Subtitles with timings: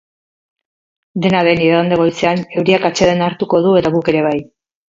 [1.25, 4.37] Dena den, igande goizean euriak atsedena hartuko du eta guk ere bai.